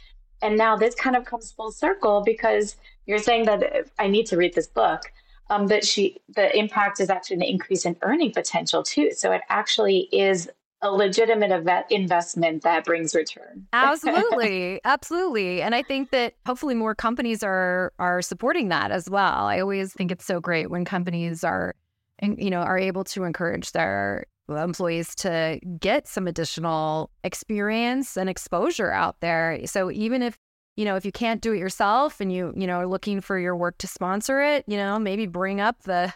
[0.42, 2.76] and now this kind of comes full circle because
[3.06, 5.12] you're saying that i need to read this book
[5.50, 9.42] um, that she the impact is actually an increase in earning potential too so it
[9.48, 10.48] actually is
[10.82, 13.66] a legitimate investment that brings return.
[13.72, 19.46] absolutely, absolutely, and I think that hopefully more companies are are supporting that as well.
[19.46, 21.76] I always think it's so great when companies are,
[22.20, 28.90] you know, are able to encourage their employees to get some additional experience and exposure
[28.90, 29.60] out there.
[29.66, 30.36] So even if
[30.76, 33.38] you know if you can't do it yourself and you you know are looking for
[33.38, 36.12] your work to sponsor it, you know maybe bring up the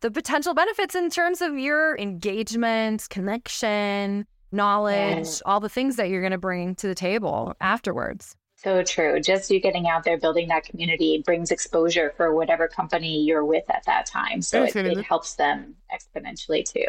[0.00, 5.40] the potential benefits in terms of your engagement, connection, knowledge, yeah.
[5.46, 8.36] all the things that you're going to bring to the table afterwards.
[8.56, 9.20] So true.
[9.20, 13.64] Just you getting out there, building that community brings exposure for whatever company you're with
[13.68, 14.40] at that time.
[14.42, 16.86] So it, it helps them exponentially too.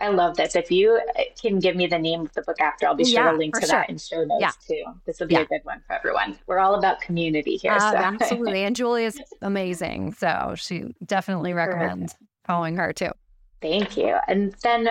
[0.00, 0.56] I love this.
[0.56, 3.24] If you uh, can give me the name of the book after, I'll be sure
[3.24, 3.68] yeah, to link to sure.
[3.68, 4.50] that in show notes yeah.
[4.66, 4.84] too.
[5.06, 5.42] This will be yeah.
[5.42, 6.38] a good one for everyone.
[6.46, 7.72] We're all about community here.
[7.72, 7.96] Uh, so.
[7.96, 8.64] Absolutely.
[8.64, 10.14] And Julie is amazing.
[10.14, 13.10] So she definitely recommends following her too.
[13.62, 14.16] Thank you.
[14.28, 14.90] And then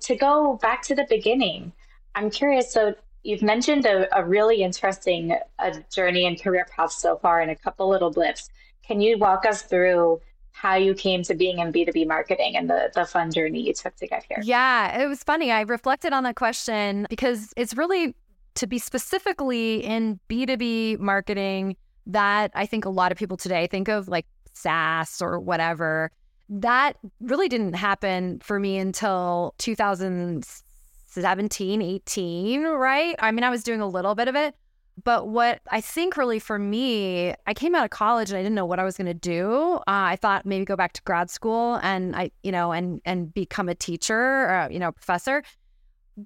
[0.00, 1.72] to go back to the beginning,
[2.14, 2.72] I'm curious.
[2.72, 7.50] So you've mentioned a, a really interesting uh, journey and career path so far in
[7.50, 8.48] a couple little blips.
[8.86, 10.20] Can you walk us through
[10.64, 13.94] how you came to being in B2B marketing and the, the fun journey you took
[13.96, 14.38] to get here?
[14.42, 15.52] Yeah, it was funny.
[15.52, 18.14] I reflected on that question because it's really
[18.54, 23.88] to be specifically in B2B marketing that I think a lot of people today think
[23.88, 24.24] of like
[24.54, 26.10] SaaS or whatever
[26.48, 33.16] that really didn't happen for me until 2017, 18, right?
[33.18, 34.54] I mean, I was doing a little bit of it.
[35.02, 38.54] But what I think really for me, I came out of college and I didn't
[38.54, 39.74] know what I was going to do.
[39.78, 43.34] Uh, I thought maybe go back to grad school and I, you know, and and
[43.34, 45.42] become a teacher or you know, professor.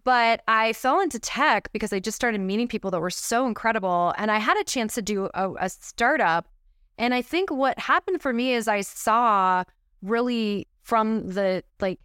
[0.04, 4.12] But I fell into tech because I just started meeting people that were so incredible,
[4.18, 6.46] and I had a chance to do a, a startup.
[6.98, 9.64] And I think what happened for me is I saw
[10.02, 12.00] really from the like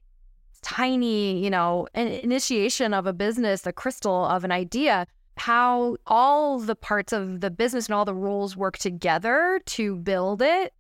[0.61, 6.75] tiny, you know, initiation of a business, the crystal of an idea, how all the
[6.75, 10.73] parts of the business and all the roles work together to build it.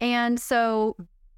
[0.00, 0.96] And so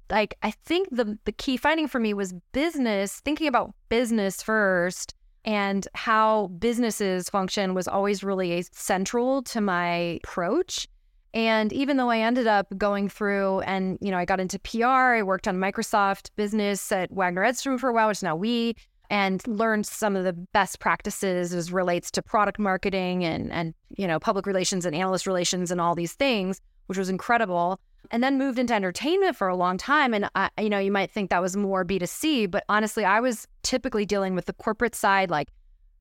[0.09, 5.15] like I think the the key finding for me was business, thinking about business first
[5.45, 10.87] and how businesses function was always really central to my approach.
[11.35, 14.85] And even though I ended up going through and, you know, I got into PR,
[14.85, 18.75] I worked on Microsoft business at Waggener Edstrom for a while, which is now we,
[19.09, 24.07] and learned some of the best practices as relates to product marketing and, and, you
[24.07, 27.79] know, public relations and analyst relations and all these things, which was incredible.
[28.11, 30.13] And then moved into entertainment for a long time.
[30.13, 33.47] And, I, you know, you might think that was more B2C, but honestly, I was
[33.63, 35.49] typically dealing with the corporate side, like,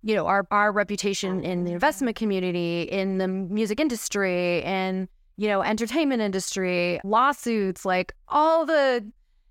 [0.03, 5.49] you know, our, our reputation in the investment community, in the music industry, and you
[5.49, 9.05] know, entertainment industry, lawsuits, like all the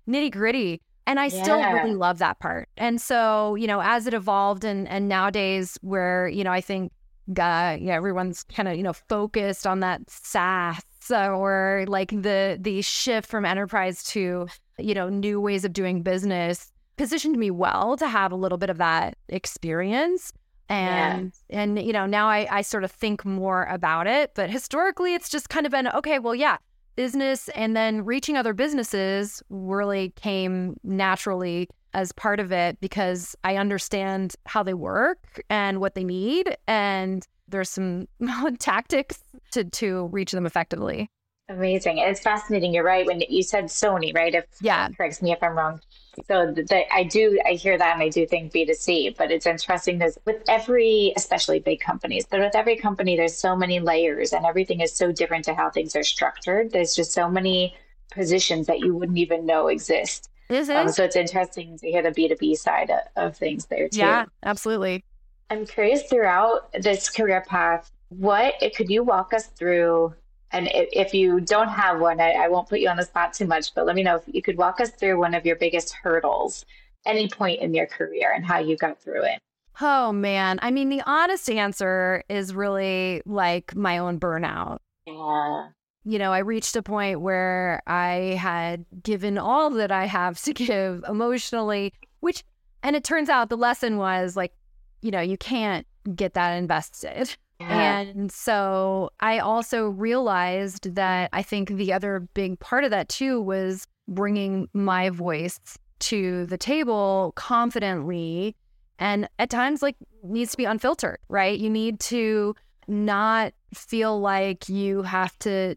[0.08, 0.80] nitty gritty.
[1.06, 1.42] And I yeah.
[1.42, 2.68] still really love that part.
[2.76, 6.92] And so, you know, as it evolved and and nowadays where, you know, I think
[7.30, 12.82] uh, yeah, everyone's kind of, you know, focused on that SaaS or like the the
[12.82, 14.46] shift from enterprise to,
[14.78, 18.70] you know, new ways of doing business positioned me well to have a little bit
[18.70, 20.32] of that experience.
[20.68, 21.60] And yeah.
[21.60, 24.32] and you know, now I, I sort of think more about it.
[24.34, 26.56] But historically it's just kind of been okay, well, yeah,
[26.96, 33.56] business and then reaching other businesses really came naturally as part of it because I
[33.56, 36.56] understand how they work and what they need.
[36.66, 38.08] And there's some
[38.58, 39.20] tactics
[39.52, 41.08] to, to reach them effectively.
[41.48, 41.98] Amazing.
[41.98, 42.72] It's fascinating.
[42.72, 43.04] You're right.
[43.04, 44.34] When you said Sony, right?
[44.34, 45.80] If yeah, corrects me if I'm wrong.
[46.26, 49.46] So the, the, I do, I hear that and I do think B2C, but it's
[49.46, 54.32] interesting because with every, especially big companies, but with every company, there's so many layers
[54.32, 56.70] and everything is so different to how things are structured.
[56.70, 57.76] There's just so many
[58.12, 60.30] positions that you wouldn't even know exist.
[60.48, 60.76] Is it?
[60.76, 63.98] Um, so it's interesting to hear the B2B side of, of things there too.
[63.98, 65.04] Yeah, absolutely.
[65.50, 70.14] I'm curious throughout this career path, what could you walk us through
[70.52, 73.46] and if, you don't have one, I, I won't put you on the spot too
[73.46, 75.92] much, but let me know if you could walk us through one of your biggest
[75.94, 76.64] hurdles,
[77.04, 79.40] any point in your career, and how you got through it.
[79.80, 80.60] Oh, man.
[80.62, 84.78] I mean, the honest answer is really like my own burnout.
[85.06, 85.68] Yeah.
[86.04, 90.52] You know, I reached a point where I had given all that I have to
[90.54, 92.44] give emotionally, which,
[92.82, 94.52] and it turns out the lesson was like,
[95.00, 97.36] you know, you can't get that invested.
[97.68, 98.00] Yeah.
[98.00, 103.40] And so I also realized that I think the other big part of that too
[103.40, 105.60] was bringing my voice
[106.00, 108.54] to the table confidently
[108.98, 111.58] and at times like needs to be unfiltered, right?
[111.58, 112.54] You need to
[112.86, 115.76] not feel like you have to,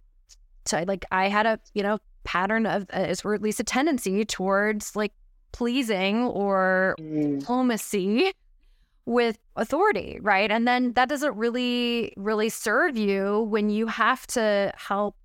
[0.66, 4.26] to like I had a, you know, pattern of uh, or at least a tendency
[4.26, 5.14] towards like
[5.54, 7.40] pleasing or mm.
[7.40, 8.34] diplomacy
[9.08, 10.52] with authority, right?
[10.52, 15.16] And then that doesn't really, really serve you when you have to help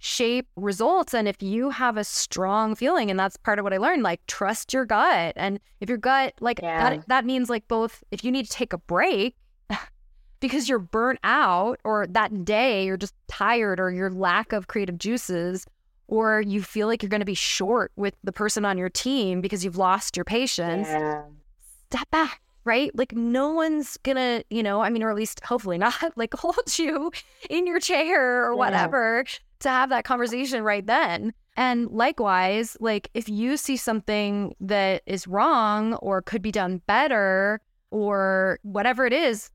[0.00, 1.14] shape results.
[1.14, 4.26] And if you have a strong feeling, and that's part of what I learned, like
[4.26, 5.34] trust your gut.
[5.36, 6.96] And if your gut, like yeah.
[6.96, 9.36] that, that means like both, if you need to take a break
[10.40, 14.98] because you're burnt out or that day you're just tired or your lack of creative
[14.98, 15.64] juices,
[16.08, 19.40] or you feel like you're going to be short with the person on your team
[19.40, 21.22] because you've lost your patience, yeah.
[21.90, 22.94] step back right?
[22.94, 26.78] Like no one's gonna, you know, I mean, or at least hopefully not, like hold
[26.78, 27.10] you
[27.48, 29.32] in your chair or whatever yeah.
[29.60, 31.32] to have that conversation right then.
[31.56, 37.60] And likewise, like if you see something that is wrong or could be done better
[37.90, 39.50] or whatever it is,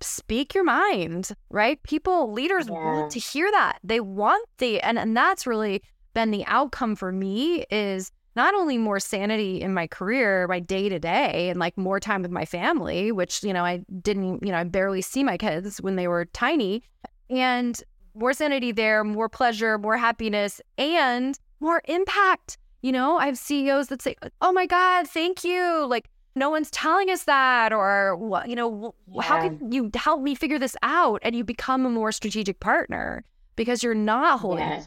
[0.00, 1.80] speak your mind, right?
[1.84, 2.74] People, leaders yeah.
[2.74, 3.78] want to hear that.
[3.84, 5.82] They want the, and, and that's really
[6.14, 10.88] been the outcome for me is not only more sanity in my career, my day
[10.88, 14.50] to day, and like more time with my family, which, you know, I didn't, you
[14.50, 16.82] know, I barely see my kids when they were tiny,
[17.30, 17.80] and
[18.14, 22.58] more sanity there, more pleasure, more happiness, and more impact.
[22.82, 25.86] You know, I have CEOs that say, Oh my God, thank you.
[25.86, 29.22] Like, no one's telling us that, or, you know, yeah.
[29.22, 31.20] how can you help me figure this out?
[31.22, 33.24] And you become a more strategic partner
[33.56, 34.66] because you're not holding.
[34.66, 34.84] Yeah.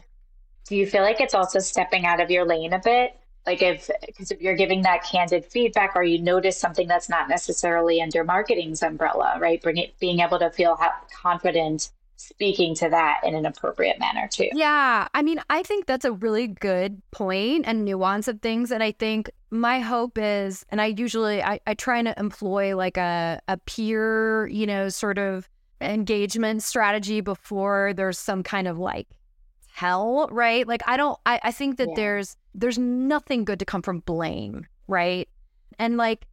[0.68, 3.18] Do you feel like it's also stepping out of your lane a bit?
[3.48, 7.30] Like if because if you're giving that candid feedback or you notice something that's not
[7.30, 9.62] necessarily under marketing's umbrella right?
[9.62, 10.78] Bring it being able to feel
[11.22, 14.48] confident speaking to that in an appropriate manner too.
[14.52, 15.08] Yeah.
[15.14, 18.92] I mean i think that's a really good point and nuance of things and i
[18.92, 23.56] think my hope is and i usually i, I try to employ like a, a
[23.56, 25.48] peer you know sort of
[25.80, 29.06] engagement strategy before there's some kind of like
[29.78, 30.66] hell, right?
[30.66, 31.94] Like I don't I, I think that yeah.
[31.96, 35.28] there's there's nothing good to come from blame, right?
[35.78, 36.26] And like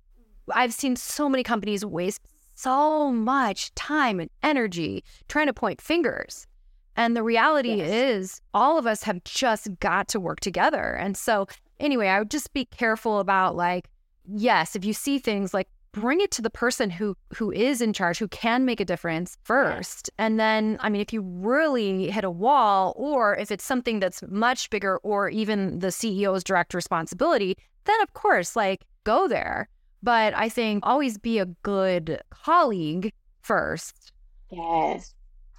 [0.51, 2.21] I've seen so many companies waste
[2.55, 6.47] so much time and energy trying to point fingers.
[6.95, 7.89] And the reality yes.
[7.89, 10.95] is all of us have just got to work together.
[10.95, 11.47] And so
[11.79, 13.89] anyway, I would just be careful about like
[14.27, 17.93] yes, if you see things like bring it to the person who who is in
[17.93, 20.09] charge who can make a difference first.
[20.17, 24.21] And then i mean if you really hit a wall or if it's something that's
[24.27, 29.69] much bigger or even the ceo's direct responsibility then of course like go there.
[30.03, 34.11] But i think always be a good colleague first.
[34.51, 35.13] Yes.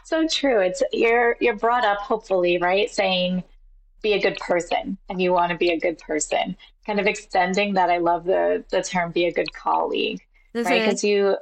[0.05, 0.61] So true.
[0.61, 2.91] It's you're you're brought up hopefully right?
[2.91, 3.43] Saying
[4.03, 6.57] be a good person and you want to be a good person.
[6.84, 10.20] Kind of extending that i love the the term be a good colleague
[10.57, 10.85] this right?
[10.85, 11.37] Because you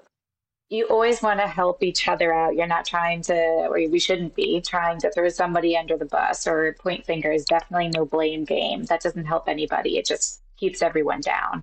[0.71, 2.55] you always want to help each other out.
[2.57, 6.47] You're not trying to, or we shouldn't be trying to throw somebody under the bus
[6.47, 7.45] or point fingers.
[7.45, 8.85] Definitely no blame game.
[8.85, 9.99] That doesn't help anybody.
[9.99, 11.63] It just keeps everyone down.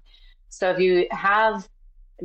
[0.50, 1.68] So if you have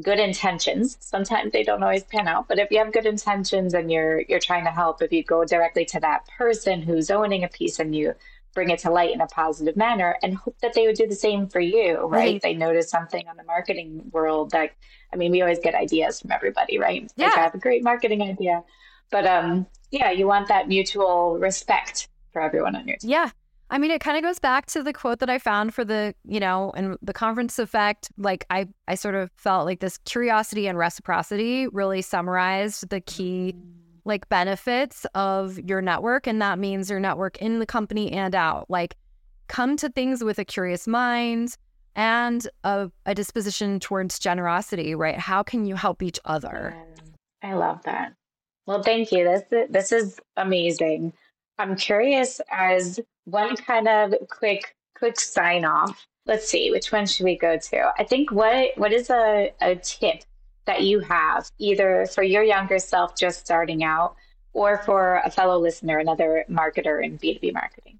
[0.02, 3.90] good intentions, sometimes they don't always pan out, but if you have good intentions and
[3.90, 7.48] you're you're trying to help, if you go directly to that person who's owning a
[7.48, 8.14] piece and you
[8.56, 11.14] bring it to light in a positive manner and hope that they would do the
[11.14, 12.10] same for you, right?
[12.10, 12.42] right.
[12.42, 14.70] They notice something on the marketing world that,
[15.12, 17.08] I mean, we always get ideas from everybody, right?
[17.16, 17.26] Yeah.
[17.26, 18.64] Like, I have a great marketing idea.
[19.10, 23.10] But um, yeah, you want that mutual respect for everyone on your team.
[23.10, 23.30] Yeah.
[23.68, 26.14] I mean, it kind of goes back to the quote that I found for the,
[26.24, 28.08] you know, and the conference effect.
[28.16, 33.54] Like, I, I sort of felt like this curiosity and reciprocity really summarized the key
[33.54, 38.34] mm like benefits of your network and that means your network in the company and
[38.34, 38.70] out.
[38.70, 38.96] Like
[39.48, 41.56] come to things with a curious mind
[41.94, 45.18] and a, a disposition towards generosity right?
[45.18, 46.76] How can you help each other?
[47.42, 48.14] I love that.
[48.66, 49.24] Well thank you.
[49.24, 51.12] This this is amazing.
[51.58, 56.06] I'm curious as one kind of quick quick sign off.
[56.26, 57.92] Let's see which one should we go to?
[57.98, 60.22] I think what what is a, a tip
[60.66, 64.16] that you have, either for your younger self just starting out
[64.52, 67.98] or for a fellow listener, another marketer in B2B marketing?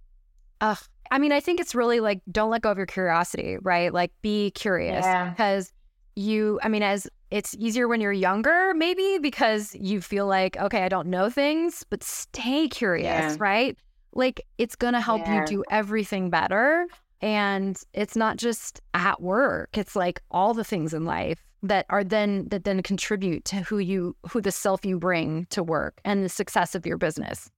[0.61, 0.75] Uh,
[1.11, 3.93] I mean, I think it's really like don't let go of your curiosity, right?
[3.93, 5.31] Like be curious yeah.
[5.31, 5.73] because
[6.15, 10.83] you, I mean, as it's easier when you're younger, maybe because you feel like, okay,
[10.83, 13.37] I don't know things, but stay curious, yeah.
[13.39, 13.77] right?
[14.13, 15.41] Like it's going to help yeah.
[15.41, 16.87] you do everything better.
[17.21, 22.05] And it's not just at work, it's like all the things in life that are
[22.05, 26.25] then that then contribute to who you who the self you bring to work and
[26.25, 27.51] the success of your business.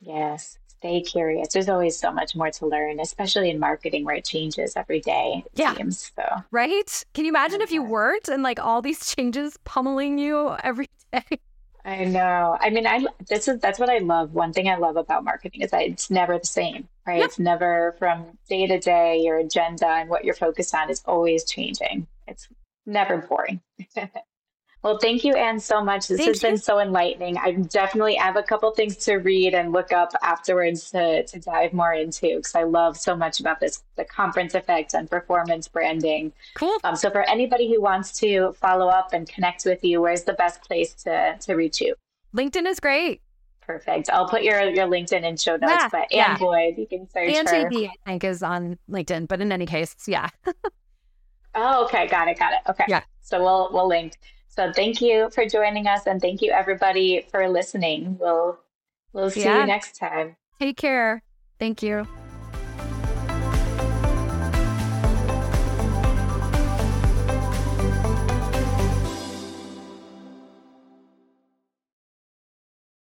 [0.00, 0.58] Yes.
[0.78, 1.48] Stay curious.
[1.52, 5.42] There's always so much more to learn, especially in marketing where it changes every day.
[5.54, 5.74] yeah.
[5.74, 6.22] Seems, so.
[6.50, 7.04] Right?
[7.14, 11.24] Can you imagine if you weren't and like all these changes pummeling you every day?
[11.86, 12.58] I know.
[12.60, 14.34] I mean, I this is that's what I love.
[14.34, 17.20] One thing I love about marketing is that it's never the same, right?
[17.20, 17.26] Yep.
[17.26, 19.18] It's never from day to day.
[19.18, 22.08] Your agenda and what you're focused on is always changing.
[22.26, 22.48] It's
[22.86, 23.60] never boring.
[24.82, 26.08] well, thank you, Ann, so much.
[26.08, 26.48] This thank has you.
[26.50, 27.36] been so enlightening.
[27.36, 31.72] I definitely have a couple things to read and look up afterwards to, to dive
[31.72, 36.32] more into because I love so much about this the conference effect and performance branding.
[36.54, 36.78] Cool.
[36.84, 40.34] Um, so, for anybody who wants to follow up and connect with you, where's the
[40.34, 41.94] best place to, to reach you?
[42.34, 43.22] LinkedIn is great.
[43.66, 44.08] Perfect.
[44.10, 45.72] I'll put your your LinkedIn in show notes.
[45.76, 46.38] Yeah, but Ann yeah.
[46.38, 47.68] Boyd, you can search Ann her.
[47.68, 49.26] I think, is on LinkedIn.
[49.26, 50.28] But in any case, yeah.
[51.56, 52.06] Oh, okay.
[52.06, 52.38] Got it.
[52.38, 52.60] Got it.
[52.68, 52.84] Okay.
[52.86, 53.02] Yeah.
[53.22, 54.14] So we'll we'll link.
[54.48, 58.16] So thank you for joining us and thank you everybody for listening.
[58.20, 58.58] We'll
[59.12, 59.60] we'll see yeah.
[59.60, 60.36] you next time.
[60.60, 61.22] Take care.
[61.58, 62.06] Thank you.